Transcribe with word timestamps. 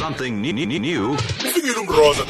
something 0.00 0.40
new. 0.40 0.52
new. 0.54 1.16
Fikile 1.52 1.78
umroza. 1.80 2.24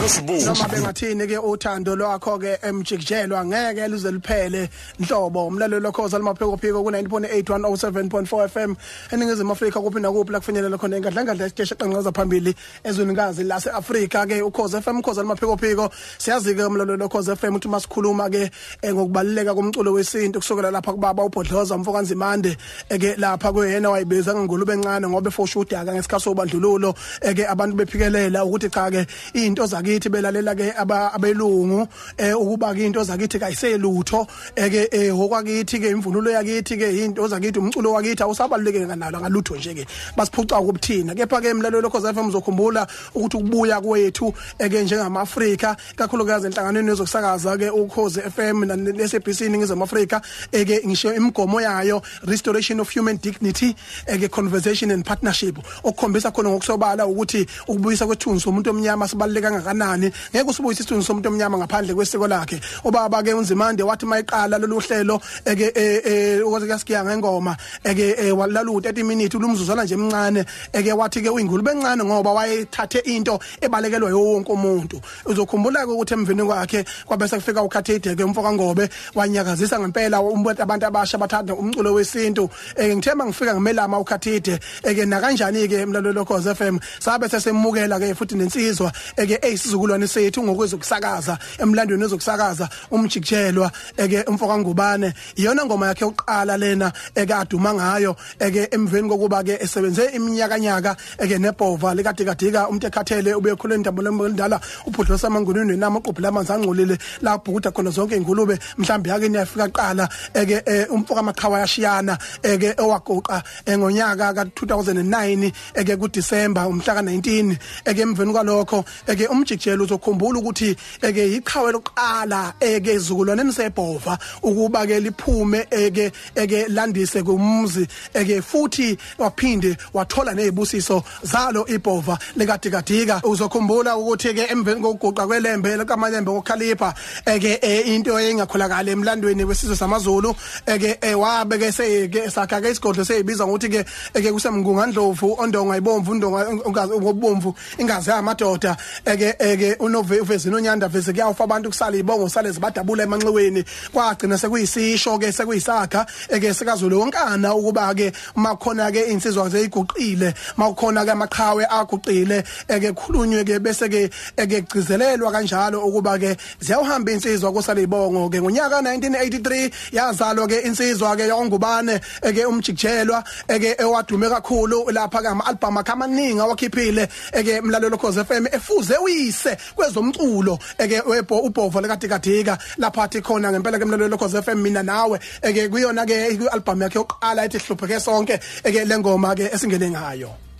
Nosibu. 0.00 0.32
noma 0.44 0.68
bengathini 0.68 1.26
ke 1.26 1.38
uthando 1.38 1.96
lwakho 1.96 2.38
ke 2.38 2.58
emjikijelwa 2.62 3.44
ngeke 3.44 3.88
luze 3.88 4.10
liphele 4.12 4.68
nhlobo 5.00 5.46
umlalelo 5.46 5.80
lokhoza 5.80 6.18
limapheko 6.18 6.56
phiko 6.56 6.82
ku 6.82 6.90
90.8107.4 6.90 8.48
FM 8.48 8.74
eningizimu 9.12 9.52
Afrika 9.52 9.80
kuphi 9.80 10.00
nakuphi 10.00 10.32
la 10.32 10.40
kufinyelela 10.40 10.78
khona 10.78 10.96
engadla 10.96 11.24
ngadla 11.24 11.46
isiteshi 11.46 11.74
qanqaza 11.74 12.12
phambili 12.12 12.54
ezwenikazi 12.84 13.44
lase 13.44 13.70
Afrika 13.70 14.26
ke 14.26 14.42
ukhoza 14.42 14.82
FM 14.82 14.98
ukhoza 14.98 15.22
limapheko 15.22 15.56
phiko 15.56 15.90
siyazi 16.18 16.54
ke 16.54 16.64
umlalelo 16.64 16.96
lokhoza 16.96 17.36
FM 17.36 17.54
uthi 17.56 17.68
masikhuluma 17.68 18.30
ke 18.30 18.50
eh, 18.82 18.94
ngokubaluleka 18.94 19.54
komculo 19.54 19.92
wesintu 19.92 20.38
kusukela 20.38 20.70
lapha 20.70 20.92
kubaba 20.92 21.24
uBhodloza 21.24 21.78
mfokanzimande 21.78 22.56
ke 22.88 23.16
lapha 23.16 23.52
kuyena 23.52 23.90
wayibiza 23.90 24.34
ngengulube 24.34 24.72
encane 24.72 25.08
ngoba 25.08 25.28
efosha 25.28 25.60
udaka 25.60 25.92
ngesikhathi 25.94 26.41
sobandlululo 26.42 26.94
ke 27.34 27.46
abantu 27.46 27.76
bephikelela 27.76 28.44
ukuthi 28.44 28.70
cha 28.70 28.90
ke 28.90 29.06
into 29.34 29.66
zakithi 29.66 30.08
belalela 30.10 30.54
ke 30.54 30.72
aba- 30.76 31.12
abelungu 31.14 31.88
eh 32.18 32.34
ukuba 32.34 32.74
ke 32.74 32.86
into 32.86 33.02
zakithi 33.04 33.38
kayiselutho 33.38 34.26
ke 34.56 34.88
eh 34.92 35.12
okwakithi 35.12 35.80
ke 35.80 35.90
imvunulo 35.90 36.30
yakithi 36.30 36.76
ke 36.76 37.04
into 37.04 37.28
zakithi 37.28 37.58
umculo 37.58 37.92
wakithi 37.92 38.22
awusabaluleke 38.22 38.86
kanalo 38.86 39.20
ngalutho 39.20 39.56
nje 39.56 39.74
ke. 39.74 39.86
Basiphuca 40.16 40.60
ukuthina. 40.60 41.14
Kepha 41.14 41.40
ke 41.40 41.48
emlalelo 41.48 41.80
lokho 41.80 42.00
FM 42.00 42.28
uzokhumbula 42.28 42.86
ukuthi 43.14 43.36
ukubuya 43.36 43.80
kwethu 43.80 44.32
ke 44.58 44.82
njengamaAfrika 44.82 45.76
kakhulukazi 45.96 46.46
enhlanganweni 46.46 46.88
yezokusakaza 46.88 47.56
ke 47.58 47.70
ukhoze 47.70 48.20
FM 48.20 48.64
ne-SABC 48.64 49.40
ningizama 49.48 49.84
Afrika 49.84 50.20
ke 50.50 50.82
ngisho 50.86 51.14
imigomo 51.14 51.60
yayo 51.60 52.02
restoration 52.24 52.80
of 52.80 52.90
human 52.90 53.16
dignity 53.16 53.74
ke 54.06 54.28
conversation 54.30 54.90
and 54.90 55.04
partnership 55.04 55.58
okukhombisa 55.84 56.31
khona 56.32 56.50
ngokusobala 56.50 57.06
ukuthi 57.06 57.46
ukubuyisa 57.68 58.06
kwethunzi 58.06 58.40
somuntu 58.44 58.70
omnyama 58.70 59.08
sibaluleka 59.08 59.50
kangakanani? 59.50 60.12
Ngeke 60.32 60.50
usibuyise 60.50 60.82
isithunzi 60.82 61.06
somuntu 61.06 61.28
omnyama 61.28 61.58
ngaphandle 61.58 61.94
kwesiko 61.94 62.28
lakhe. 62.28 62.60
Ubaba 62.84 63.22
ke 63.22 63.34
unzimande 63.34 63.82
wathi 63.82 64.06
mayiqala 64.06 64.58
lolu 64.58 64.80
hlelo 64.80 65.20
ke 65.44 66.40
ukuthi 66.42 66.66
kasikiya 66.66 67.04
ngengoma 67.04 67.56
ke 67.84 68.32
walalu 68.32 68.80
30 68.80 69.04
minutes 69.04 69.40
lumzuzwana 69.40 69.84
nje 69.84 69.94
emncane 69.94 70.44
ke 70.72 70.92
wathi 70.92 71.22
ke 71.22 71.30
uyingulube 71.30 71.70
encane 71.70 72.04
ngoba 72.04 72.32
wayethathe 72.32 72.98
into 73.04 73.38
ebalekelwa 73.60 74.10
yonke 74.10 74.52
umuntu. 74.52 75.00
Uzokhumbula 75.26 75.86
ke 75.86 75.92
ukuthi 75.92 76.14
emveni 76.14 76.42
kwakhe 76.42 76.84
kwabese 77.06 77.36
kufika 77.36 77.62
ukhathide 77.62 78.16
ke 78.16 78.24
umfoka 78.24 78.52
ngobe 78.52 78.88
wanyakazisa 79.14 79.80
ngempela 79.80 80.20
umuntu 80.20 80.62
abantu 80.62 80.86
abasha 80.86 81.18
bathanda 81.18 81.54
umculo 81.54 81.94
wesintu. 81.94 82.48
Ngithemba 82.80 83.26
ngifika 83.26 83.54
ngimelama 83.54 83.98
ukhathide 83.98 84.58
ke 84.82 85.06
na 85.06 85.20
kanjani 85.20 85.68
ke 85.68 85.80
emlalelo 85.80 86.11
lokho 86.12 86.40
FM 86.40 86.78
sabe 86.98 87.28
sesemukela 87.28 87.98
ke 87.98 88.14
futhi 88.14 88.34
nensizwa 88.34 88.92
ke 89.16 89.38
eyisizukulwane 89.42 90.06
sethu 90.06 90.42
ngokwezokusakaza 90.42 91.38
emlandweni 91.58 92.02
wezokusakaza 92.02 92.68
umjikijelwa 92.90 93.70
ke 93.96 94.24
umfoka 94.28 94.58
ngubane 94.58 95.14
iyona 95.36 95.64
ngoma 95.64 95.86
yakhe 95.86 96.04
yokuqala 96.04 96.56
lena 96.56 96.92
eke 97.14 97.34
aduma 97.34 97.74
ngayo 97.74 98.16
eke 98.38 98.68
emveni 98.70 99.08
kokuba 99.08 99.42
ke 99.42 99.58
esebenze 99.60 100.04
iminyaka 100.14 100.58
nyaka 100.58 100.96
eke 101.18 101.38
nebhova 101.38 101.94
likade 101.94 102.24
kadika 102.24 102.68
umuntu 102.68 102.86
ekhathele 102.86 103.34
ube 103.34 103.54
khule 103.56 103.74
indaba 103.74 104.02
lendala 104.02 104.60
uphudlo 104.86 105.18
samangunini 105.18 105.76
nama 105.76 105.98
uqubhu 105.98 106.20
lamanzi 106.20 106.52
angcolile 106.52 106.98
la 107.22 107.38
bhukuda 107.38 107.70
khona 107.70 107.90
zonke 107.90 108.16
ingulube 108.16 108.58
mhlambe 108.78 109.10
yake 109.10 109.28
niyafika 109.28 109.68
qala 109.68 110.08
eke 110.34 110.62
eh, 110.66 110.86
umfoka 110.90 111.20
amaqhawa 111.20 111.60
yashiyana 111.60 112.18
eke 112.42 112.74
owagoqa 112.78 113.42
eh, 113.66 113.78
ngonyaka 113.78 114.34
ka 114.34 114.44
2009 114.44 115.52
eke 115.74 115.96
ku 116.02 116.08
December 116.08 116.66
umhla 116.66 116.94
ka 116.94 117.02
19 117.02 117.56
eke 117.84 118.02
emveni 118.02 118.32
kwalokho 118.32 118.84
eke 119.06 119.26
umjikijelo 119.26 119.84
uzokhumbula 119.84 120.38
ukuthi 120.38 120.76
eke 121.02 121.36
iqhawe 121.36 121.72
lokuqala 121.72 122.54
eke 122.60 122.94
izukulwaneni 122.94 123.52
sebhova 123.52 124.18
ukuba 124.42 124.86
ke 124.86 125.00
liphume 125.00 125.66
eke 125.70 126.12
eke 126.34 126.66
landise 126.68 127.22
kumzi 127.22 127.86
eke 128.14 128.42
futhi 128.42 128.98
waphinde 129.18 129.76
wathola 129.94 130.34
nezibusiso 130.34 131.02
zalo 131.22 131.66
ibhova 131.68 132.18
likadikadika. 132.36 133.20
Uzokhumbula 133.24 133.96
ukuthi 133.96 134.34
ke 134.34 134.46
emveni 134.50 134.80
kokuguqa 134.80 135.26
kwelembe 135.26 135.76
lekamayembe 135.76 136.30
ngokhalipha 136.32 136.94
eke 137.26 137.58
eh, 137.62 137.88
into 137.94 138.18
engakholakala 138.18 138.90
emlandweni 138.90 139.44
wesizwe 139.44 139.76
samaZulu 139.76 140.34
eke 140.66 140.98
eh, 141.00 141.18
wabeke 141.18 141.72
seke 141.72 142.30
sakha 142.30 142.60
ke 142.60 142.70
isigodlo 142.70 143.04
seyibiza 143.04 143.46
ngokuthi 143.46 143.68
ke 143.68 143.84
eke 144.14 144.32
kusemngunga 144.32 144.86
ndlovu 144.86 145.36
ondonga 145.38 145.76
ndonga 146.00 146.48
ungazi 146.64 146.92
ngobomvu 146.92 147.54
ingazi 147.78 148.10
yamadoda 148.10 148.76
eke 149.04 149.34
eke 149.38 149.76
unove 149.80 150.20
uvezini 150.20 150.54
onyanda 150.56 150.88
veze 150.88 151.12
kuyawufa 151.12 151.44
abantu 151.44 151.68
kusala 151.68 151.96
ibongo 151.96 152.28
sale 152.28 152.50
zibadabula 152.50 153.02
emanxiweni. 153.04 153.64
Kwagcina 153.92 154.38
sekuyisisho 154.38 155.18
ke 155.18 155.32
sekuyisakha 155.32 156.06
eke 156.28 156.54
sikazulu 156.54 157.00
wonkana 157.00 157.54
ukuba 157.54 157.94
ke 157.94 158.12
makhona 158.36 158.90
ke 158.92 159.00
insizwa 159.12 159.48
zeyiguqile 159.48 160.34
makukhona 160.56 161.04
ke 161.04 161.10
amaqhawe 161.10 161.66
aguqile 161.70 162.44
eke 162.68 162.92
khulunywe 162.92 163.44
ke 163.44 163.58
bese 163.58 163.88
ke 163.88 164.10
eke 164.36 164.62
gcizelelwa 164.62 165.32
kanjalo 165.32 165.84
ukuba 165.84 166.18
ke 166.18 166.36
ziyawuhamba 166.60 167.12
insizwa 167.12 167.52
kusale 167.52 167.82
ibongo 167.82 168.28
ke. 168.30 168.40
Ngonyaka 168.40 168.80
1983 168.80 169.70
yazalwa 169.92 170.46
ke 170.46 170.60
insizwa 170.60 171.16
ke 171.16 171.28
yongubane 171.28 172.00
eke 172.22 172.46
umjikijelwa 172.46 173.24
eke 173.48 173.76
ewadume 173.78 174.28
kakhulu 174.28 174.90
lapha 174.90 175.22
ke 175.22 175.28
ama 175.28 175.46
album 175.46 175.81
akhe 175.82 175.92
amaningi 175.92 176.40
awakhiphile 176.40 177.08
eke 177.32 177.60
mlalelo 177.60 177.98
cause 177.98 178.24
FM 178.24 178.46
efuze 178.46 178.96
uyise 178.96 179.56
kwezomculo 179.74 180.58
eke 180.78 181.00
webo 181.06 181.38
ubhovo 181.38 181.80
lekadikadika 181.80 182.58
lapha 182.78 183.02
athi 183.02 183.20
khona 183.20 183.52
ngempela 183.52 183.78
ke 183.78 183.84
mlalelo 183.84 184.18
cause 184.18 184.42
FM 184.42 184.62
mina 184.62 184.82
nawe 184.82 185.18
eke 185.42 185.68
kuyona 185.68 186.06
ke 186.06 186.38
album 186.52 186.82
yakhe 186.82 186.98
yokuqala 186.98 187.44
ethi 187.44 187.58
hlupheke 187.58 188.00
sonke 188.00 188.40
eke 188.64 188.84
lengoma 188.84 189.34
ke 189.34 189.50
esingene 189.52 189.90
ngayo. 189.90 190.51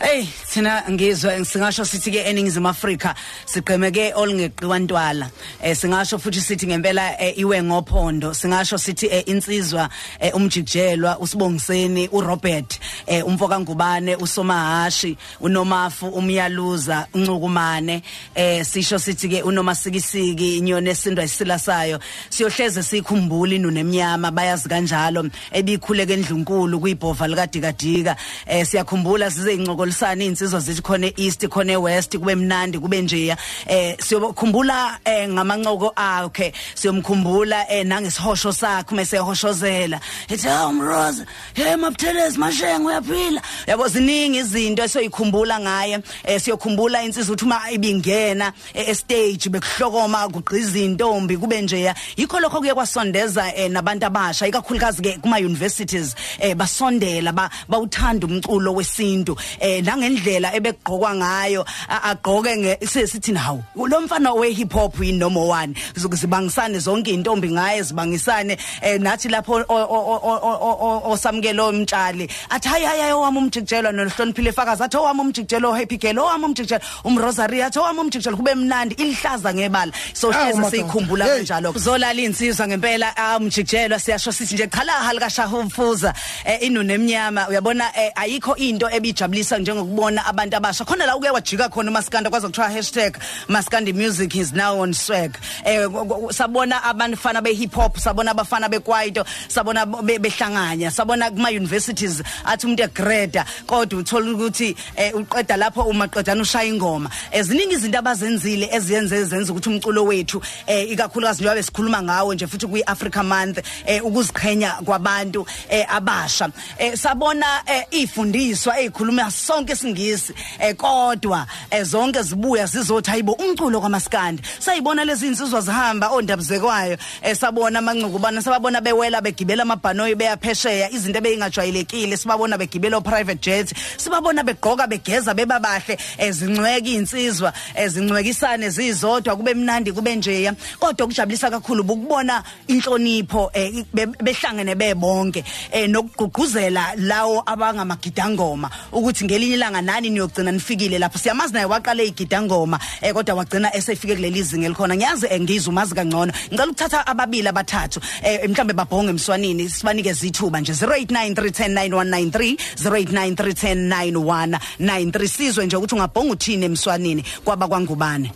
Hey 0.00 0.22
thina 0.22 0.84
ngizwe 0.90 1.44
singasho 1.44 1.84
sithi 1.84 2.10
ke 2.10 2.22
eningizimu 2.30 2.68
Afrika 2.68 3.14
sigqemeke 3.46 4.12
olingeqiwa 4.14 4.78
ntwala 4.78 5.30
eh 5.60 5.74
singasho 5.76 6.18
futhi 6.18 6.40
sithi 6.40 6.66
ngempela 6.66 7.20
eh, 7.20 7.38
iwe 7.38 7.62
ngophondo. 7.62 8.34
Singasho 8.34 8.78
sithi 8.78 9.06
eh, 9.06 9.24
insizwa 9.26 9.88
eh, 10.20 10.34
umjikijelwa 10.36 11.18
usibongiseni 11.18 12.08
uRobert 12.12 12.80
umfoka 13.26 13.60
ngubane 13.60 14.16
usomahashi 14.16 15.16
unomafu 15.40 16.06
umyaluza 16.06 17.06
uncukumane 17.14 18.02
eh 18.34 18.64
sisho 18.64 18.98
sithi 18.98 19.28
ke 19.28 19.42
unomasikisiki 19.42 20.58
inyoni 20.58 20.90
esindwa 20.90 21.24
isila 21.24 21.58
sayo 21.58 21.98
siyohleze 22.30 22.82
sikhumbula 22.82 23.54
inune 23.54 23.80
emnyama 23.80 24.30
bayazi 24.30 24.68
kanjalo 24.68 25.30
ebikhuleke 25.52 26.12
endlunkulu 26.12 26.80
kuyibhova 26.80 27.28
likadikadika 27.28 28.16
eh 28.46 28.66
siyakhumbula 28.66 29.30
size 29.30 29.54
incokolisana 29.88 30.24
insizwa 30.24 30.60
zithi 30.60 30.82
khona 30.82 31.10
east 31.16 31.46
khona 31.48 31.78
west 31.80 32.16
kube 32.18 32.34
mnandi 32.34 32.78
kube 32.78 33.02
njeya. 33.02 33.36
Eh 33.66 33.96
siyokhumbula 33.98 34.98
eh 35.04 35.28
ngamancoko 35.28 35.92
akhe 35.96 36.52
siyomkhumbula 36.74 37.66
eh 37.70 37.84
nangesihosho 37.86 38.52
sakhe 38.52 38.94
mesehoshozela 38.94 40.00
ethi 40.28 40.48
oh 40.48 40.72
mroza 40.72 41.26
hey 41.54 41.76
mabuthelezi 41.76 42.38
mashengo 42.38 42.88
uyaphila. 42.88 43.42
Yabo 43.66 43.88
ziningi 43.88 44.38
izinto 44.38 44.82
esoyikhumbula 44.84 45.60
ngaye 45.60 45.98
eh 46.24 46.40
siyokhumbula 46.40 47.02
insizwa 47.02 47.32
uthi 47.34 47.44
uma 47.44 47.70
ibingena 47.70 48.52
eh, 48.74 48.88
estage 48.88 49.48
bekuhlokoma 49.50 50.28
kugqiza 50.28 50.78
intombi 50.78 51.36
kube 51.36 51.62
njeya. 51.62 51.94
Yikho 52.16 52.40
lokho 52.40 52.58
kuye 52.60 52.74
kwasondeza 52.74 53.54
eh, 53.56 53.70
nabantu 53.70 54.06
abasha 54.06 54.46
ikakhulukazi 54.46 55.02
ke 55.02 55.18
kuma 55.22 55.36
universities 55.38 56.14
eh 56.40 56.54
basondela 56.54 57.32
ba- 57.32 57.50
bawuthanda 57.68 58.26
umculo 58.26 58.74
wesintu 58.74 59.36
eh 59.60 59.77
nangendlela 59.82 60.54
ebegqokwa 60.54 61.14
ngayo 61.14 61.64
a- 61.88 62.02
agqoke 62.10 62.56
nge 62.56 62.78
sithi 62.86 63.32
nawo 63.32 63.62
lo 63.76 64.00
mfana 64.00 64.32
we 64.34 64.52
hip 64.52 64.72
hop 64.72 64.94
yini 65.00 65.18
noma 65.18 65.40
one 65.40 65.74
zibangisane 65.94 66.78
zonke 66.78 67.10
intombi 67.10 67.50
ngaye 67.50 67.82
zibangisane 67.82 68.56
eh 68.82 68.98
nathi 69.00 69.28
lapho 69.28 69.52
o- 69.52 69.64
o- 69.68 69.86
o- 69.86 70.20
o- 70.22 70.58
o- 70.68 70.78
o- 70.80 71.12
osamukelo 71.12 71.68
umtshali 71.68 72.28
athi 72.50 72.68
hayi 72.68 72.84
hayi 72.86 73.12
owami 73.12 73.38
umjikijelwa 73.38 73.92
nohloniphile 73.92 74.52
fakazi 74.52 74.82
athi 74.82 74.96
owami 74.96 75.20
umjikijelwa 75.20 75.78
happy 75.78 75.96
girl 75.96 76.18
owami 76.18 76.44
umjikijelwa 76.44 76.82
umrosary 77.04 77.62
athi 77.62 77.78
owami 77.78 78.00
umjikijelwa 78.00 78.36
kube 78.36 78.54
mnandi 78.54 78.94
ilihlaza 78.94 79.54
ngebala. 79.54 79.92
So 80.14 80.28
Awu, 80.32 80.34
hleze 80.34 80.54
madoda. 80.60 80.70
siyikhumbula 80.70 81.24
Hey. 81.24 81.34
kanjalo 81.36 81.72
zolala 81.76 82.20
insizwa 82.22 82.66
ngempela 82.68 83.14
umjikijelwa 83.36 83.98
siyasho 84.00 84.32
sithi 84.32 84.54
nje 84.54 84.66
qhalaha 84.66 85.12
lika 85.12 85.30
shahufuza 85.30 86.14
inune 86.60 86.94
emnyama. 86.94 87.48
Uyabona 87.48 87.84
eh, 87.96 88.12
ayikho 88.14 88.56
into 88.56 88.88
ebijabulisa 88.90 89.58
njengokubona 89.72 90.26
abantu 90.26 90.56
abasha. 90.56 90.84
Khona 90.84 91.06
la 91.06 91.16
uke 91.16 91.30
wajika 91.30 91.68
khona 91.68 91.90
umaskanda 91.90 92.30
kwaze 92.30 92.46
kuthiwa 92.46 92.68
hashtag 92.70 93.16
maskandi 93.48 93.92
music 93.92 94.34
is 94.36 94.52
now 94.52 94.80
on 94.80 94.92
swag. 94.94 95.36
Eh 95.64 95.86
ku- 95.88 96.06
ku- 96.06 96.32
sabona 96.32 96.82
abafana 96.82 97.42
be 97.42 97.52
hip 97.54 97.74
hop 97.74 97.96
sabona 97.98 98.30
abafana 98.30 98.68
bekwaito 98.68 99.24
sabona 99.48 99.86
be- 99.86 100.18
behlanganya 100.18 100.90
sabona 100.90 101.30
kuma 101.30 101.48
universities 101.50 102.22
athi 102.44 102.66
umuntu 102.66 102.82
egrade 102.82 103.44
kodwa 103.66 104.00
uthola 104.00 104.30
ukuthi 104.32 104.76
eh, 104.96 105.14
uqeda 105.14 105.56
lapho 105.56 105.82
uma 105.82 106.08
qedana 106.08 106.42
ushaya 106.42 106.68
ingoma. 106.68 107.10
Eziningi 107.32 107.74
izinto 107.74 107.98
abazenzile 107.98 108.68
eziyenze 108.72 109.24
zenza 109.24 109.52
ukuthi 109.52 109.68
umculo 109.68 110.04
wethu 110.04 110.42
eh 110.66 110.90
ikakhulukazi 110.90 111.42
njengoba 111.42 111.62
sikhuluma 111.62 112.02
ngawo 112.02 112.34
nje 112.34 112.46
futhi 112.46 112.66
kwi 112.66 112.82
Africa 112.86 113.22
month 113.22 113.58
eh 113.86 114.04
ukuziqhenya 114.04 114.70
kwabantu 114.84 115.46
eh 115.68 115.86
abasha. 115.94 116.48
Eh 116.78 116.94
sabona 116.96 117.46
eh, 117.66 117.84
ifundiswa 117.90 118.78
ezikhuluma 118.80 119.30
sonke 119.58 119.72
isingisi 119.72 120.34
eh 120.60 120.74
kodwa 120.76 121.46
eh, 121.70 121.82
zonke 121.84 122.22
zibuya 122.22 122.66
zizothi 122.66 123.10
hayibo 123.10 123.32
umculo 123.32 123.80
kwamaskandi 123.80 124.42
sayibona 124.58 125.04
lezi 125.04 125.26
insizwa 125.26 125.60
zihamba 125.60 126.08
ondabuzekwayo 126.10 126.98
eh 127.22 127.36
sabona 127.36 127.78
amanqukubana 127.78 128.42
sababona 128.42 128.80
bewela 128.80 129.20
begibela 129.20 129.62
amabhanoyi 129.62 130.14
beyaphesheya 130.14 130.90
izinto 130.90 131.18
ebeyingajwayelekile 131.18 132.16
sibabona 132.16 132.58
begibela 132.58 133.00
private 133.00 133.40
jet 133.42 133.74
sibabona 133.96 134.44
begqoka 134.44 134.86
begeza 134.86 135.34
bebabahle 135.34 135.98
ezincweka 136.18 136.88
insizwa 136.88 137.52
ezincwekisane 137.74 138.70
zizodwa 138.70 139.36
kube 139.36 139.54
mnandi 139.54 139.92
kube 139.92 140.16
njeya. 140.16 140.54
Kodwa 140.78 141.04
okujabulisa 141.04 141.50
kakhulu 141.50 141.82
ukubona 141.82 142.42
inhlonipho 142.68 143.50
eh, 143.52 143.84
be- 143.94 144.06
behlangene 144.06 144.74
bebonke 144.74 145.44
eh, 145.72 145.88
nokugqugquzela 145.90 146.94
lawo 146.96 147.42
abangamagidangoma 147.46 148.70
ukuthi 148.92 149.24
ngelinye 149.48 149.56
ilanga 149.56 149.82
nani 149.82 150.10
niyogcina 150.10 150.52
nifikile 150.52 150.98
lapho? 150.98 151.18
Siyamazi 151.18 151.54
naye 151.54 151.64
waqala 151.66 152.02
igidangoma 152.02 152.78
eh, 153.02 153.12
kodwa 153.14 153.34
wagcina 153.34 153.74
esefike 153.74 154.14
kuleli 154.14 154.42
zinga 154.42 154.66
elikhona 154.66 154.96
ngiyazi 154.96 155.26
eh, 155.30 155.40
ngizwe 155.40 155.70
umazi 155.70 155.94
kangcono. 155.94 156.32
Ngicela 156.52 156.66
ukuthatha 156.66 157.06
ababili 157.06 157.48
abathathu 157.48 158.00
eh, 158.22 158.48
mhlambe 158.48 158.72
babhonge 158.74 159.10
emswanini 159.10 159.68
sibanike 159.68 160.08
izithuba 160.10 160.60
nje. 160.60 160.72
0893109193 160.72 162.56
0893109193 162.84 165.26
sizwe 165.28 165.66
nje 165.66 165.76
ukuthi 165.76 165.94
ungabhonga 165.94 166.32
uthini 166.32 166.64
emswanini 166.66 167.24
kwaba 167.44 167.68
kwangubane 167.68 168.32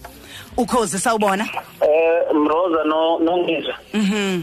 ukhozi 0.56 0.98
sawubona? 0.98 1.48
Eh 1.80 2.34
Mroza 2.34 2.84
no 2.84 3.18
nongizwa. 3.18 3.74
Mhm. 3.94 4.42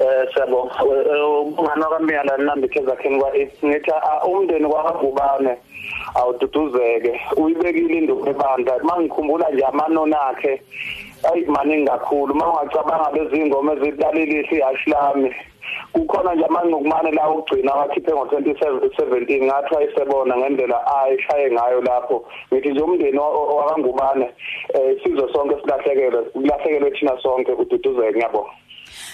Eh 0.00 0.28
siyabonga. 0.34 0.74
Ungana 1.58 1.86
kamiyala 1.86 2.36
nambitheza 2.36 2.96
kheni 2.96 3.20
kwa 3.20 3.30
ngithi 3.64 3.90
ah, 3.90 4.24
umndeni 4.24 4.68
kwakubane 4.68 5.56
awududuzeke. 6.14 7.20
Uyibekile 7.36 7.94
induku 7.98 8.28
ebandla 8.28 8.78
mangikhumbula 8.82 9.50
nje 9.50 9.64
amanona 9.64 10.20
akhe 10.22 10.62
ayi 11.32 11.44
maningi 11.46 11.86
kakhulu. 11.90 12.34
Mangacabanga 12.34 13.10
bezingoma 13.14 13.72
ezilalelisa 13.72 14.56
ihashi 14.56 14.90
lami 14.90 15.34
kukhona 15.92 16.34
nje 16.34 16.44
amanqokumane 16.44 17.10
la 17.12 17.30
ugcina 17.30 17.72
wakhiphe 17.74 18.12
ngo2017 18.12 19.44
ngathi 19.44 19.76
ayisebona 19.76 20.36
ngendlela 20.36 20.78
ayishaye 21.02 21.50
ngayo 21.50 21.80
lapho. 21.80 22.24
Ngithi 22.54 22.68
nje 22.68 22.80
umndeni 22.80 23.18
wa- 23.18 23.30
wa- 23.30 23.54
wakangubane 23.54 24.30
eh 24.74 24.96
sizwe 25.04 25.32
sonke 25.32 25.54
silahlekelwe 25.60 26.22
kulahlekelwe 26.22 26.90
thina 26.90 27.12
sonke. 27.22 27.52
Ududuzeke 27.52 28.12
ngiyabonga. 28.12 28.50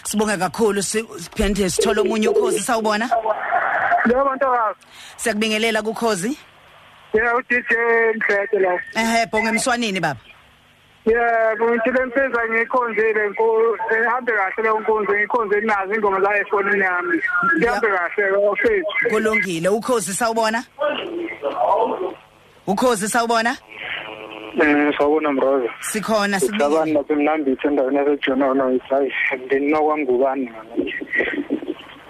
Sibonge 0.05 0.37
kakhulu. 0.37 0.83
Siphinde 0.83 1.71
sithole 1.71 2.01
omunye 2.01 2.29
ukhozi 2.29 2.61
sawubona? 2.61 3.11
Yebo 4.09 4.35
ntokazi. 4.35 4.79
siyakubingelela 5.17 5.83
kukhozi? 5.83 6.39
Yeah 7.15 7.37
uDJ 7.37 7.71
Mhlete 8.17 8.59
la. 8.59 8.79
ehe 8.97 9.27
bonge 9.33 9.49
emswanini 9.49 10.01
baba 10.01 10.21
Yebo 11.07 11.71
ngithile 11.71 12.05
mpenza 12.07 12.39
ngikhonzile 12.51 13.29
nkulu 13.29 13.79
ehambe 14.03 14.33
kahle 14.33 14.63
le 14.63 14.81
nkonzo 14.81 15.13
ngikhonze 15.13 15.61
nazo 15.61 15.95
ingoma 15.95 16.19
la 16.19 16.39
efonini 16.41 16.81
yami. 16.85 17.19
Ngihambe 17.59 17.89
kahle 17.89 18.37
ofethu. 18.51 19.09
kulungile 19.11 19.69
ukhozi 19.69 20.15
sawubona 20.15 20.65
ukhozi 22.67 23.09
sawubona 23.09 23.57
Eh 24.63 24.95
sawubona 24.99 25.33
Mroza. 25.33 25.69
sikhona 25.81 26.41
Sibani 26.41 26.59
sibingelela 26.63 26.93
lapha 26.99 27.13
emnambithe 27.13 27.69
endaweni 27.69 27.97
yaseJonono 27.97 28.73
isayi 28.73 29.13
ndini 29.47 29.71
nokwangubani 29.73 30.51
manje. 30.51 30.84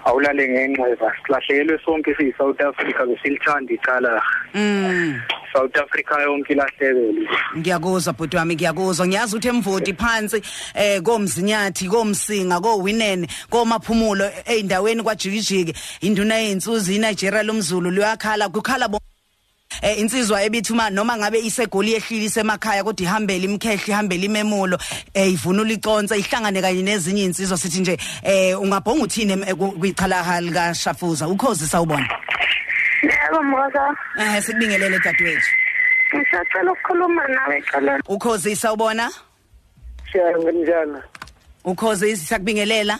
Awulale 0.05 0.47
ngenxeba 0.49 1.11
silahlekelwe 1.25 1.79
sonke 1.85 2.15
siyi 2.15 2.33
South 2.37 2.61
Africa 2.61 3.05
besilithanda 3.05 3.73
icala. 3.73 4.21
mm 4.53 5.21
South 5.53 5.77
Africa 5.77 6.15
yonke 6.23 6.53
ilahlekelwe. 6.53 7.27
ngiyakuzwa 7.57 8.13
bhuti 8.13 8.37
wami 8.37 8.55
ngiyakuzwa 8.55 9.07
ngiyazi 9.07 9.35
ukuthi 9.35 9.47
emvoti 9.47 9.93
phansi 9.93 10.41
eh 10.75 11.01
komzinyathi 11.01 11.87
komsinga 11.89 12.59
kowinene 12.59 13.27
komaphumulo 13.49 14.29
eindaweni 14.45 15.03
kwajikijiki 15.03 15.73
induna 16.01 16.35
yeinsuzi 16.35 16.95
iNigeria 16.95 17.43
lomzulu 17.43 17.91
luyakhala 17.91 18.49
kukhala 18.49 18.87
eh 19.85 19.99
insizwa 19.99 20.43
ebithuma 20.43 20.89
noma 20.89 21.17
ngabe 21.17 21.39
isegoli 21.39 21.93
yehlile 21.93 22.25
isemakhaya 22.25 22.83
kodwa 22.83 23.05
ihambele 23.05 23.45
imkhehli 23.45 23.91
ihambele 23.93 24.25
imemulo 24.25 24.77
eh 25.13 25.31
ivunula 25.33 25.73
iconsa 25.73 26.17
ihlangane 26.17 26.61
kanye 26.61 26.81
nezinye 26.81 27.23
insizwa 27.23 27.57
sithi 27.57 27.79
nje 27.79 27.97
eh 28.23 28.61
ungabhonga 28.61 29.03
uthini 29.03 29.37
kwichala 29.79 30.41
lika 30.41 30.73
Shafuza 30.73 31.27
ukhozi 31.27 31.67
sawubona. 31.67 32.07
Yebo 33.03 33.43
Mroza, 33.43 33.95
eh 34.19 34.43
sikubingelele 34.43 34.99
dadewethu 34.99 35.51
ngisacela 36.15 36.71
ukukhuluma 36.71 37.27
nawe 37.27 37.61
xolelo. 37.61 38.03
ukhozi 38.07 38.55
sawubona? 38.55 39.11
Siyabonga 40.11 40.51
njani? 40.51 40.99
ukhozi 41.65 42.17
siyakubingelela 42.17 42.99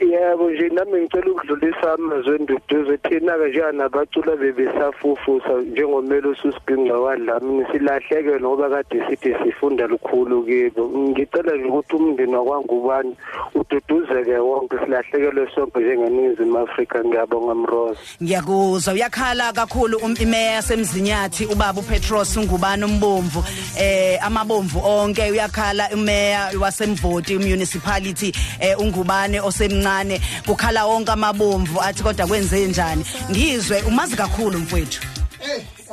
Yebo 0.00 0.50
nje 0.50 0.68
nami 0.68 1.00
ngicela 1.00 1.30
ukudlulisa 1.32 1.92
amazwi 1.92 2.36
enduduzo 2.36 2.96
thina 2.96 3.32
ke 3.38 3.48
njana 3.48 3.88
bacula 3.88 4.36
bebesafufusa 4.36 5.52
njengomelo 5.72 6.30
ususiginqa 6.30 6.98
wadlami 7.00 7.64
silahleke 7.72 8.40
ngoba 8.40 8.68
kade 8.68 9.02
sithi 9.08 9.34
sifunda 9.44 9.86
lukhulu 9.86 10.44
kibo. 10.44 10.84
Ngicela 10.88 11.56
nje 11.56 11.68
ukuthi 11.68 11.96
umndeni 11.96 12.36
wakwangubani 12.36 13.16
ududuzeke 13.54 14.36
wonke 14.38 14.76
silahlekelwe 14.84 15.48
sonke 15.54 15.80
njengeningizimu 15.80 16.58
Afrika. 16.58 17.04
Ngiyabonga 17.04 17.54
Mroza 17.54 18.00
ngiyakuzwa. 18.22 18.94
Uyakhala 18.94 19.52
kakhulu 19.52 19.98
um- 19.98 20.16
imeya 20.22 20.52
yasemzinyathi 20.52 21.46
ubaba 21.46 21.80
uPetros 21.80 22.36
ungubani 22.36 22.84
umbomvu? 22.84 23.44
Eh 23.80 24.18
amabomvu 24.26 24.78
onke 24.84 25.30
uyakhala 25.30 25.88
umeya 25.94 26.50
wasemvoti 26.60 27.38
municipality 27.38 28.32
eh 28.60 28.78
ungubane 28.80 29.40
osemncane? 29.40 29.85
Kukhala 30.46 30.84
wonke 30.86 31.12
amabomvu 31.12 31.80
athi 31.82 32.02
kodwa 32.02 32.26
kwenze 32.26 32.66
njani. 32.66 33.04
Ngizwe 33.30 33.82
umazi 33.82 34.16
kakhulu 34.16 34.58
mfowethu. 34.58 35.00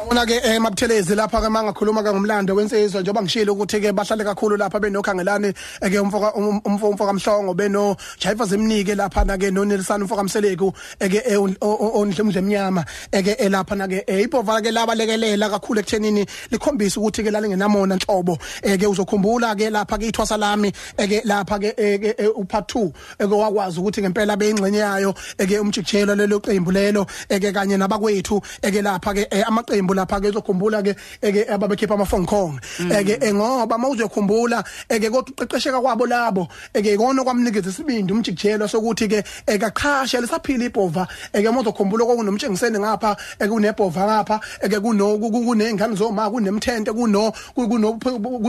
Yabona 0.03 0.25
ke 0.25 0.35
eh 0.43 0.59
mabuthelezi 0.59 1.15
lapha 1.15 1.39
ke 1.39 1.49
mangakhuluma 1.49 2.03
ke 2.03 2.11
ngomlando 2.11 2.55
wensizwa 2.55 3.01
njengoba 3.01 3.21
ngishilo 3.21 3.53
ukuthi 3.53 3.79
ke 3.79 3.93
bahlale 3.93 4.23
kakhulu 4.23 4.57
lapha 4.57 4.79
benokhangelani 4.79 5.53
ke 5.79 5.99
umfoka 5.99 6.33
um- 6.35 6.59
umfo 6.65 6.89
umfoka 6.89 7.13
mhlongo 7.13 7.53
beno 7.53 7.95
Jaifa 8.19 8.45
zemnike 8.45 8.95
lapha 8.95 9.25
na 9.25 9.37
ke 9.37 9.49
no 9.51 9.63
Nelson 9.63 10.01
umfoka 10.01 10.23
mseleku 10.23 10.73
ke 10.99 11.37
ondlemdle 11.37 12.39
emnyama 12.39 12.83
ke 13.11 13.49
lapha 13.49 13.75
na 13.77 13.87
ke 13.87 14.03
ibova 14.07 14.61
ke 14.61 14.71
labalekelela 14.71 15.49
kakhulu 15.49 15.79
ekuthenini 15.79 16.25
likhombisa 16.51 16.99
ukuthi 16.99 17.23
ke 17.23 17.31
lale 17.31 17.47
ngenamona 17.47 17.95
nhlobo 17.95 18.37
ke 18.61 18.87
uzokhumbula 18.87 19.55
ke 19.55 19.69
lapha 19.69 19.97
ke 19.97 20.11
ithwasa 20.11 20.37
lami 20.37 20.71
ke 20.97 21.21
lapha 21.23 21.59
ke 21.59 22.27
upart 22.35 22.75
2 22.75 22.91
ke 23.19 23.25
wakwazi 23.31 23.79
ukuthi 23.79 24.01
ngempela 24.01 24.35
beyingxenye 24.35 24.79
yayo 24.79 25.13
ke 25.37 25.59
umjikjelo 25.59 26.15
lelo 26.15 26.39
qembu 26.39 26.71
lelo 26.71 27.05
ke 27.29 27.53
kanye 27.53 27.77
nabakwethu 27.77 28.41
ke 28.59 28.81
lapha 28.81 29.13
ke 29.13 29.43
amaqembu 29.47 29.92
lapha 29.93 30.19
ke 30.21 30.27
uzokhumbula 30.29 30.83
ke 30.83 30.95
ke 31.21 31.45
ababekhipha 31.49 31.93
ama 31.93 32.05
phone 32.05 32.25
call 32.25 32.59
ke 32.79 33.33
ngoba 33.33 33.77
mawuzokhumbula 33.77 34.63
ke 34.89 35.09
kodwa 35.09 35.33
uqeqesheka 35.33 35.81
kwabo 35.81 36.05
labo 36.05 36.47
ke 36.73 36.93
ikona 36.93 37.23
kwamnikeza 37.23 37.69
isibindi 37.69 38.13
umjikjelo 38.13 38.67
sokuthi 38.67 39.07
ke 39.07 39.23
ekaqhasha 39.47 40.21
lesaphila 40.21 40.65
ibhova. 40.65 41.07
Ke 41.31 41.49
mawuzokhumbula 41.51 42.05
kokunomtshengiseni 42.05 42.79
ngapha 42.79 43.15
kunebhova 43.39 44.05
ngapha 44.05 44.39
ke 44.69 44.79
kuno 44.79 45.17
kunengane 45.17 45.95
zoma 45.95 46.29
kunemthente 46.29 46.91
kuno 46.93 47.31
kuno 47.55 47.93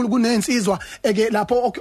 kunensizwa 0.09 0.79
ke 1.03 1.29
lapho 1.31 1.73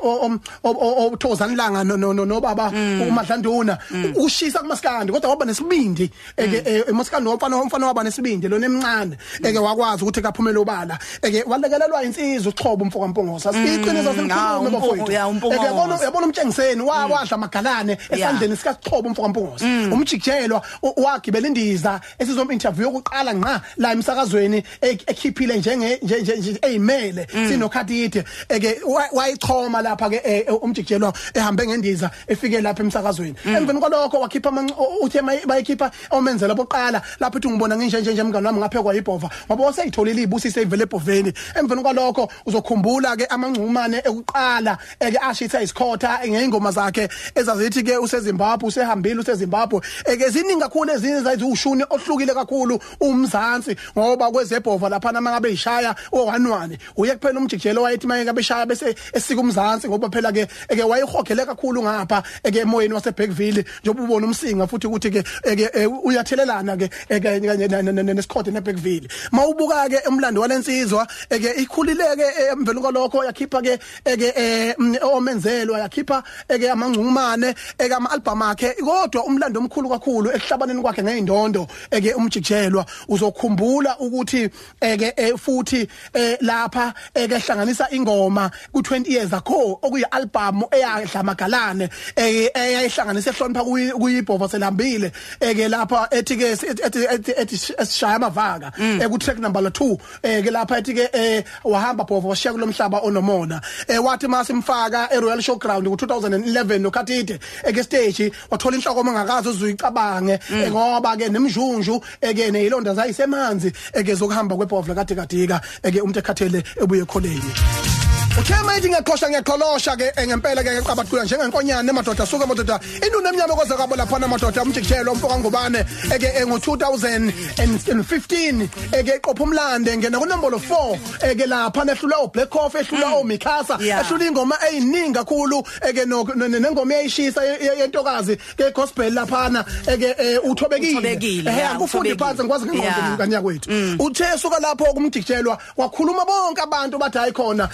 othozana 0.64 1.56
langa 1.56 1.84
no 1.84 2.40
baba 2.40 2.70
umadlanduna 2.70 3.78
ushisa 4.16 4.58
kumaskandi 4.60 5.12
kodwa 5.12 5.30
waba 5.30 5.44
nesibindi. 5.44 6.10
Ke 6.36 6.84
emaskandi 6.88 7.28
wamfana 7.28 7.56
wamfana 7.56 7.86
waba 7.86 8.02
nesibindi 8.04 8.48
lona 8.48 8.66
emncane. 8.66 9.16
Eke 9.54 9.58
wakwazi 9.64 10.02
ukuthi 10.02 10.20
kaphumele 10.22 10.58
ubala 10.58 10.98
eke 11.22 11.42
walekelelwa 11.46 12.02
insizwa 12.04 12.52
uxhobo 12.52 12.84
umfoka 12.84 13.08
Mpongosa 13.08 13.52
siqiniso 13.52 14.10
ah, 14.10 14.14
semkhulume 14.14 14.68
umpo- 14.68 14.70
bafowethu 14.70 15.12
ya, 15.12 15.26
uMpungose. 15.28 15.56
eke 15.56 15.64
yabona 15.66 15.98
yabona 16.02 16.26
umtshengiseni 16.26 16.82
wa 16.82 17.06
wadla 17.06 17.36
magalane 17.38 17.98
esandleni 18.10 18.56
sika 18.56 18.74
Xhobo 18.74 19.08
umfoka 19.08 19.28
Mpongosa 19.28 19.64
umjikijelwa 19.92 20.62
u- 20.82 21.02
wagibela 21.04 21.48
indiza 21.48 22.00
esizom 22.18 22.50
interview 22.52 22.86
yokuqala 22.88 23.32
nqa 23.32 23.60
la 23.76 23.92
emsakazweni 23.92 24.62
ek- 24.82 25.04
ekhiphile 25.06 25.56
njenge 25.58 25.96
nje- 26.02 26.20
nje 26.22 26.36
nje 26.36 26.58
eyimele 26.62 27.26
sinokhatite 27.48 28.24
eke 28.48 28.80
wa- 28.86 29.08
wayichoma 29.12 29.82
lapha 29.82 30.10
ke 30.10 30.20
eh, 30.24 30.62
umjikijelwa 30.62 31.12
ehambe 31.34 31.66
ngendiza 31.66 32.10
efike 32.26 32.60
lapha 32.60 32.82
emsakazweni. 32.82 33.34
Emveni 33.46 33.80
kwalokho 33.80 34.20
wakhipha 34.20 34.50
amanc- 34.50 34.74
u- 34.78 35.04
uthe 35.04 35.20
mayi- 35.20 35.46
bayikhipha 35.46 35.90
omenzela 36.10 36.54
boqala 36.54 37.02
lapho 37.20 37.38
ethi 37.38 37.48
ngibona 37.48 37.76
nginje 37.76 38.00
nje 38.00 38.12
nje 38.12 38.22
mngani 38.22 38.46
wami 38.46 38.58
ngaphekwa 38.58 38.94
yibhova 38.94 39.30
ngoba 39.46 39.64
waseyitholile 39.64 40.22
ibusise 40.22 40.62
ivele 40.62 40.82
ebhoveni 40.82 41.32
emveni 41.58 41.82
kwalokho 41.82 42.28
uzokhumbula 42.46 43.16
ke 43.16 43.26
amangcumane 43.26 43.98
ekuqala 43.98 44.78
eke 45.00 45.18
ashitha 45.18 45.62
isikhotha 45.62 46.20
ngeingoma 46.28 46.70
zakhe 46.70 47.08
ezazithi 47.34 47.82
ke 47.82 47.98
useZimbabwe 47.98 48.68
usehambile 48.68 49.20
useZimbabwe 49.20 49.80
eke 50.04 50.28
ziningi 50.28 50.60
kakhulu 50.60 50.92
ezinye 50.92 51.20
zayithi 51.20 51.44
ushuni 51.44 51.84
ohlukile 51.90 52.34
kakhulu 52.34 52.80
umzansi 53.00 53.76
ngoba 53.98 54.30
kwezebhova 54.30 54.88
lapha 54.88 55.12
mangabe 55.12 55.52
ishaya 55.52 55.94
owanwane 56.12 56.78
uye 56.96 57.14
kuphela 57.16 57.38
umjikijelo 57.40 57.82
wayethi 57.82 58.06
mayeke 58.06 58.30
abeshaya 58.30 58.66
bese 58.66 58.94
esika 59.12 59.40
umzansi 59.40 59.88
ngoba 59.88 60.10
phela 60.10 60.32
ke 60.32 60.46
eke 60.68 60.82
wayehogele 60.82 61.46
kakhulu 61.46 61.82
ngapha 61.82 62.22
eke 62.44 62.58
emoyeni 62.58 62.94
waseBackville 62.94 63.64
njengoba 63.82 64.04
ubona 64.04 64.26
umsinga 64.26 64.66
futhi 64.66 64.86
ukuthi 64.86 65.10
ke 65.10 65.24
eh, 65.44 66.04
uyathelelana 66.04 66.76
ke 66.76 66.88
kanye 67.20 67.68
nesikhothi 68.14 68.50
neBackville 68.50 69.08
mawubuka 69.34 69.88
ke 69.88 69.98
umlando 70.08 70.40
walensizwa 70.40 71.06
eke 71.30 71.50
ikhulileke 71.62 72.26
emveni 72.52 72.80
kwalokho 72.80 73.24
yakhipha 73.24 73.62
ke 73.62 73.78
eh, 74.04 74.74
mm, 74.78 74.96
omenzelwa 75.02 75.78
yakhipha 75.80 76.22
eke 76.48 76.70
amangcumane 76.70 77.54
eke 77.78 77.94
ama 77.94 78.10
album 78.10 78.42
akhe 78.42 78.72
kodwa 78.78 79.24
umlando 79.24 79.60
omkhulu 79.60 79.88
kakhulu 79.88 80.30
ekuhlabaneni 80.36 80.82
kwakhe 80.82 81.02
ngeindondo 81.02 81.66
eke 81.90 82.14
umjikijelwa 82.14 82.86
uzokhumbula 83.08 83.98
ukuthi 83.98 84.48
eh, 84.80 85.34
futhi 85.36 85.88
eh, 86.12 86.36
lapha 86.40 86.94
eke 87.14 87.38
hlanganisa 87.38 87.88
ingoma 87.90 88.50
ku20 88.74 89.10
years 89.12 89.32
ago 89.32 89.78
okuyi 89.82 90.04
album 90.10 90.62
eyadla 90.70 91.22
magalane 91.22 91.88
eyayihlanganisa 92.16 93.30
ehlonipha 93.30 93.62
kuyi- 93.64 93.92
kuyibhova 93.92 94.48
selambile 94.48 95.12
eke 95.40 95.68
lapha 95.68 96.08
ethi 96.10 96.36
ke 96.36 96.50
ethi 96.52 97.74
esishaya 97.78 98.16
amavaka 98.16 98.72
eku 99.14 99.18
track 99.18 99.38
number 99.38 99.62
2 99.62 99.98
eke 100.22 100.50
lapha 100.50 100.78
ethi 100.78 100.94
ke 100.94 101.08
eh, 101.12 101.44
wahamba 101.64 102.04
bhova 102.04 102.28
washiya 102.28 102.52
kulomhlaba 102.52 103.00
onomona. 103.02 103.60
Eh, 103.88 103.98
wathi 103.98 104.26
masimfaka 104.26 105.08
eRoyal 105.12 105.40
Showground 105.40 105.86
ku2011 105.86 106.78
nokhathide 106.80 107.38
eke 107.64 107.82
stage 107.82 108.32
wathola 108.50 108.76
inhloko 108.76 109.02
mangakazi 109.04 109.48
uzuyicabange 109.48 110.38
eh, 110.52 110.70
ngoba 110.70 111.16
ke 111.16 111.28
nemjunju 111.28 112.00
eke 112.20 112.50
nezilonda 112.50 112.94
zayisemanzi 112.94 113.72
eke 113.92 114.14
zokuhamba 114.14 114.56
kwebhova 114.56 114.94
kade 114.94 115.14
kadika 115.14 115.60
eke 115.82 116.00
umuntu 116.00 116.18
ekhathele 116.18 116.62
ebuye 116.82 117.02
ekholeni. 117.02 118.03
Uthema 118.40 118.76
ithi 118.76 118.88
ngiyaqhosha 118.88 119.28
ngiyaqholosha 119.30 119.96
ke 119.96 120.12
eh, 120.16 120.26
ngempela 120.26 120.62
ke 120.64 120.82
qabathula 120.82 121.24
njengenkonyane 121.24 121.88
emadoda 121.90 122.26
suka 122.26 122.46
madoda 122.46 122.80
induna 123.06 123.28
emnyama 123.30 123.54
koze 123.54 123.74
kwabo 123.74 123.96
lapha 123.96 124.16
amadoda 124.16 124.62
umjikijelo 124.62 125.12
umfoka 125.12 125.38
ngubane 125.38 125.84
eke 126.14 126.26
eh, 126.26 126.46
ngo2015 126.46 128.68
eke 128.92 129.14
iqopha 129.16 129.42
umlande 129.44 129.96
ngena 129.96 130.18
kunombolo 130.18 130.58
4 130.58 130.98
eke 131.30 131.46
lapha 131.46 131.84
nehlula 131.84 132.16
oBlack 132.18 132.48
Coffee 132.50 132.78
ehlula 132.80 133.08
oMikasa 133.16 133.78
Yeah. 133.80 134.00
ehlula 134.00 134.26
ingoma 134.26 134.56
eyiningi 134.68 135.12
kakhulu 135.14 135.62
eke 135.88 136.04
nengoma 136.04 136.94
ye- 136.94 137.78
yentokazi 137.78 138.36
ke 138.56 138.70
gospel 138.74 139.12
laphana 139.14 139.64
eke 139.86 140.14
eh, 140.18 140.38
uthobekile. 140.44 141.12
Eh, 141.12 141.80
uthobekile. 141.80 142.16
phansi 142.18 142.42
ngikwazi 142.42 142.64
ngingqondo 142.66 142.84
Yeah. 142.84 143.12
mngani 143.14 143.34
yakwethu 143.34 143.70
uthe 143.98 144.38
suka 144.38 144.58
lapho 144.58 144.84
kumjikijelwa 144.84 145.58
wakhuluma 145.76 146.24
bonke 146.24 146.60
abantu 146.62 146.98
bathi 146.98 147.18
hayi 147.18 147.32
khona. 147.32 147.68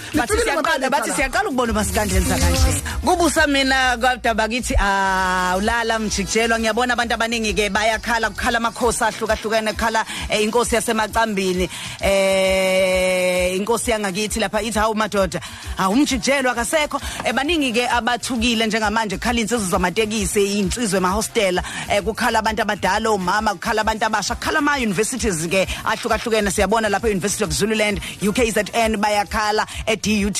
Siyaqala 0.50 0.78
ngempela 0.78 0.90
bathi 0.90 1.10
icala. 1.10 1.16
siyaqala 1.16 1.48
ukubona 1.48 1.72
umasikandlenza 1.72 2.34
kanje. 2.38 2.82
Kubusa 3.04 3.46
mina 3.46 3.96
kodwa 3.96 4.34
bakithi 4.34 4.74
ah 4.78 5.54
ulala 5.58 5.98
mjikijelwa 5.98 6.58
ngiyabona 6.58 6.92
abantu 6.94 7.14
abaningi 7.14 7.54
ke 7.54 7.70
bayakhala 7.70 8.30
kukhala 8.30 8.58
amakhosi 8.58 9.04
ahlukahlukene 9.04 9.72
kukhala 9.72 10.04
eh, 10.30 10.42
inkosi 10.42 10.74
yasemacambini 10.74 11.68
eh 12.00 13.56
inkosi 13.56 13.90
yangakithi 13.90 14.40
lapha 14.40 14.62
ithi 14.62 14.78
hawu 14.78 14.94
madoda 14.94 15.40
hawu 15.76 15.92
umjikijelwa 15.94 16.52
akasekho. 16.52 17.00
Eh, 17.24 17.32
baningi 17.32 17.72
ke 17.72 17.88
abathukile 17.88 18.66
njengamanje 18.66 19.16
kukhala 19.16 19.40
insizwe 19.40 19.68
zamatekisi 19.68 20.58
insizwe 20.58 20.98
emahostela 20.98 21.62
eh, 21.90 22.02
kukhala 22.02 22.38
abantu 22.38 22.62
abadala 22.62 23.10
omama 23.10 23.54
kukhala 23.54 23.80
abantu 23.80 24.04
abasha 24.06 24.34
kukhala 24.34 24.58
ama 24.58 24.76
universities 24.76 25.46
ke 25.48 25.66
ahlukahlukene. 25.84 26.50
Siyabona 26.50 26.88
lapha 26.88 27.08
University 27.08 27.44
of 27.44 27.50
Zululand 27.50 28.00
UKZN 28.22 28.96
bayakhala 28.96 29.66
eDUT 29.86 30.39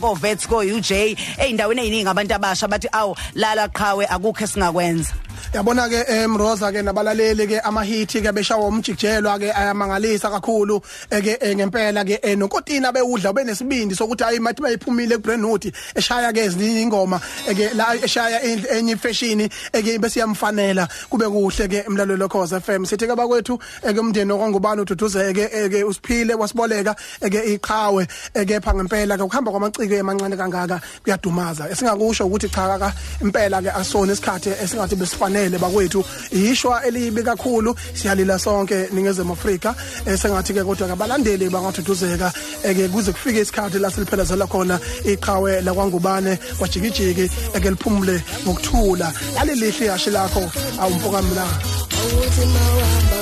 ko 0.00 0.14
Vets 0.14 0.46
ko 0.46 0.58
UJ 0.58 1.16
eindaweni 1.38 1.80
eziningi 1.86 2.08
abantu 2.08 2.34
abasha 2.34 2.68
bathi 2.68 2.88
awu 2.92 3.14
lala 3.34 3.68
qhawe 3.68 4.06
akukho 4.06 4.44
esingakwenza. 4.44 5.12
Yabona 5.54 5.88
ke 5.88 6.04
emroza 6.08 6.72
ke 6.72 6.82
nabalaleli 6.82 7.46
ke 7.46 7.58
amahiti 7.60 8.20
ke 8.22 8.32
beshawa 8.32 8.68
umjikijelwa 8.68 9.38
ke 9.38 9.52
ayamangalisa 9.52 10.30
kakhulu 10.30 10.80
eke 11.10 11.38
eh, 11.40 11.56
ngempela 11.56 12.04
ke 12.04 12.18
eh, 12.22 12.36
nokotina 12.38 12.92
beudla 12.92 13.32
benesibindi 13.32 13.94
sokuthi 13.94 14.24
ayi 14.24 14.38
mathi 14.40 14.62
bayiphumile 14.62 15.16
kuBrentwood 15.18 15.72
eshaya 15.94 16.32
ke 16.32 16.44
ezinye 16.44 16.82
ingoma 16.82 17.20
eke 17.48 17.70
la 17.74 17.94
eshaya 17.96 18.42
en- 18.42 18.66
enye 18.70 18.96
fashion 18.96 19.40
eke 19.72 19.98
bese 19.98 20.20
yamfanela 20.20 20.88
kube 21.10 21.26
kuhle 21.28 21.68
ke 21.68 21.84
emlalelo 21.88 22.28
khoza 22.28 22.60
FM 22.60 22.84
sithi 22.86 23.06
ke 23.06 23.16
bakwethu 23.16 23.58
eke 23.82 23.98
umndeni 24.00 24.32
okwangubani 24.32 24.80
ududuzeke 24.82 25.48
eke 25.52 25.84
usiphile 25.84 26.34
wasiboleka 26.34 26.96
eke 27.20 27.40
iqhawe 27.54 28.06
eke 28.34 28.60
pha 28.60 28.74
ngempela 28.74 29.16
ke 29.16 29.22
ukuhamba 29.22 29.50
kwamaciko 29.50 29.94
emancane 29.94 30.36
kangaka 30.36 30.80
kuyadumaza. 31.04 31.68
Esingakusho 31.70 32.26
ukuthi 32.26 32.48
cha 32.48 32.78
ka 32.78 32.92
impela 33.22 33.62
ke 33.62 33.70
asona 33.70 34.12
isikhathi 34.12 34.50
esingathi 34.62 34.96
besifanele 35.30 35.58
bakwethu. 35.58 36.04
Ishwa 36.30 36.84
elibi 36.84 37.22
kakhulu. 37.22 37.74
Siyalila 37.94 38.38
sonke 38.38 38.88
ningezemo 38.92 39.32
Afrika. 39.32 39.74
Esengathi 40.06 40.54
ke 40.54 40.64
kodwa 40.64 40.88
kabalandeli 40.88 41.50
bangathuduzeka 41.50 42.32
eke 42.64 42.88
kuze 42.88 43.12
kufike 43.12 43.40
isikhathi 43.40 43.78
la 43.78 43.90
siliphelezela 43.90 44.46
khona 44.46 44.78
iqhawe 45.04 45.60
la 45.62 45.74
kwangubane 45.74 46.38
kwajikijiki 46.58 47.30
eke 47.54 47.70
liphumule 47.70 48.22
ngokuthula. 48.44 49.12
Alilihle 49.40 49.86
yashi 49.86 50.10
lakho 50.10 50.50
awumfoka 50.80 51.22
mina 51.22 51.42
awuthi 51.42 52.46
mawamba 52.46 53.19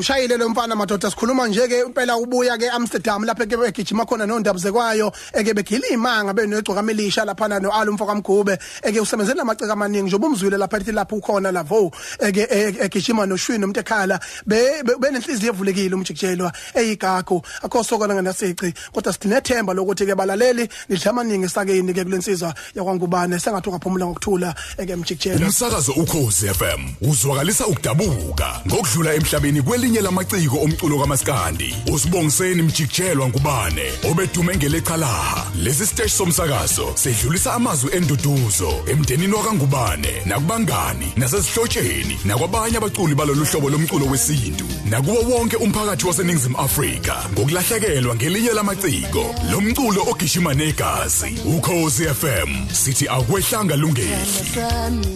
ushayile 0.00 0.36
lo 0.36 0.48
mfana 0.48 0.76
madoda 0.76 1.10
sikhuluma 1.10 1.48
nje 1.48 1.68
ke 1.68 1.80
impela 1.80 2.16
ubuya 2.16 2.58
ke 2.58 2.70
Amsterdam 2.70 3.24
lapha 3.24 3.46
ke 3.46 3.56
begijima 3.56 4.04
khona 4.06 4.26
nondaba 4.26 4.58
zekwayo 4.58 5.12
eke 5.34 5.54
begila 5.54 5.88
imanga 5.88 6.32
benegcoka 6.32 6.82
melisha 6.82 7.24
lapha 7.24 7.48
no 7.60 7.70
Alu 7.70 7.92
mfoka 7.92 8.14
mgube 8.14 8.58
eke 8.82 9.00
usebenzela 9.00 9.42
amaceka 9.42 9.72
amaningi 9.72 10.06
njengoba 10.08 10.26
umzwile 10.26 10.56
lapha 10.56 10.76
ethi 10.78 10.92
lapha 10.92 11.16
ukhona 11.16 11.52
lavo 11.52 11.90
eke 12.18 12.46
egijima 12.80 13.26
noshwini 13.26 13.64
umuntu 13.64 13.80
ekhala 13.80 14.18
be 14.46 14.82
be- 14.82 14.96
benenhliziyo 14.98 15.52
evulekile 15.52 15.94
umjikijelwa 15.94 16.52
eyigagu. 16.74 17.42
Akho 17.62 17.84
sokona 17.84 18.14
ngenasici 18.14 18.72
kodwa 18.92 19.12
sidinethemba 19.12 19.74
lokuthi 19.74 20.06
ke 20.06 20.14
balaleli 20.14 20.68
lidla 20.88 21.10
amaningi 21.10 21.48
sakeni 21.48 21.92
ke 21.94 22.04
kulensizwa 22.04 22.54
yakwangubane 22.74 23.38
sengathi 23.38 23.68
ungaphumula 23.68 24.06
ngokuthula 24.06 24.54
eke 24.78 24.96
mjikijelwa 24.96 25.46
Umsakazo 25.46 25.92
ukhozi 25.92 26.48
FM 26.48 26.80
uzwakalisa 27.10 27.66
ukudabuka 27.66 28.60
ngokudlula 28.66 29.14
emhlabeni 29.14 29.62
kwelinye 29.90 30.00
lamaciko 30.00 30.56
omculo 30.60 30.98
kaMaskandi. 30.98 31.76
Usibongiseni 31.92 32.62
mjikijelwa 32.62 33.28
ngubane 33.28 33.92
obedume 34.10 34.56
ngelecalaha. 34.56 35.46
Lesi 35.54 35.86
stage 35.86 36.08
somsakazo 36.08 36.92
sedlulisa 36.94 37.54
amazwi 37.54 37.90
enduduzo 37.96 38.72
emndenini 38.86 39.32
wakangubane 39.32 40.22
nakubangani 40.26 41.12
nasesihlotsheni 41.16 42.18
nakwabanye 42.24 42.76
abaculi 42.76 43.14
balolu 43.14 43.44
hlobo 43.44 43.70
lomculo 43.70 44.06
wesintu 44.06 44.64
nakuwo 44.90 45.20
wonke 45.22 45.56
umphakathi 45.56 46.06
waseNingizimu 46.06 46.58
Afrika 46.58 47.16
ngokulahlekelwa 47.32 48.14
ngelinye 48.14 48.50
lamaciko 48.52 49.34
lomculo 49.50 50.02
ogishima 50.10 50.54
negazi. 50.54 51.34
Ukhozi 51.44 52.04
FM 52.04 52.68
sithi 52.72 53.08
akwehlanga 53.08 53.76
lungeli. 53.76 54.26
sami 54.54 55.06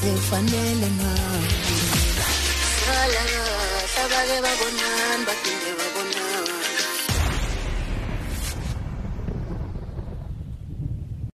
sifanele 0.00 0.86
ngawe 0.96 1.50
sala 2.86 3.20
bake 3.20 3.49
babonani 3.49 3.49
baphinde 4.10 4.36
babonani 4.44 5.89